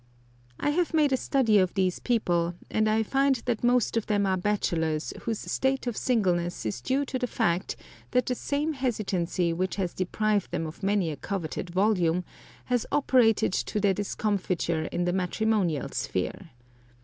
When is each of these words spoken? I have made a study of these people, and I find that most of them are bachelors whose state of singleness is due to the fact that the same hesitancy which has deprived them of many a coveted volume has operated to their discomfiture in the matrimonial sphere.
I 0.59 0.71
have 0.71 0.95
made 0.95 1.13
a 1.13 1.15
study 1.15 1.59
of 1.59 1.75
these 1.75 1.99
people, 1.99 2.55
and 2.71 2.89
I 2.89 3.03
find 3.03 3.35
that 3.45 3.63
most 3.63 3.95
of 3.95 4.07
them 4.07 4.25
are 4.25 4.35
bachelors 4.35 5.13
whose 5.21 5.37
state 5.37 5.85
of 5.85 5.95
singleness 5.95 6.65
is 6.65 6.81
due 6.81 7.05
to 7.05 7.19
the 7.19 7.27
fact 7.27 7.75
that 8.09 8.25
the 8.25 8.33
same 8.33 8.73
hesitancy 8.73 9.53
which 9.53 9.75
has 9.75 9.93
deprived 9.93 10.49
them 10.49 10.65
of 10.65 10.81
many 10.81 11.11
a 11.11 11.15
coveted 11.17 11.69
volume 11.69 12.23
has 12.65 12.87
operated 12.91 13.53
to 13.53 13.79
their 13.79 13.93
discomfiture 13.93 14.85
in 14.85 15.05
the 15.05 15.13
matrimonial 15.13 15.89
sphere. 15.89 16.49